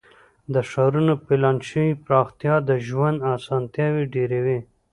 د 0.53 0.55
ښارونو 0.69 1.13
پلان 1.25 1.57
شوې 1.69 1.91
پراختیا 2.05 2.55
د 2.69 2.71
ژوند 2.87 3.17
اسانتیاوې 3.35 4.03
ډیروي. 4.13 4.59